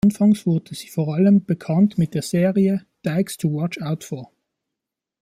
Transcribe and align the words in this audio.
Anfangs 0.03 0.47
wurde 0.47 0.73
sie 0.73 0.87
vor 0.87 1.13
allem 1.13 1.45
bekannt 1.45 1.99
mit 1.99 2.15
der 2.15 2.23
Serie 2.23 2.87
"Dykes 3.05 3.37
To 3.37 3.49
Watch 3.49 3.79
Out 3.83 4.03
For". 4.03 4.31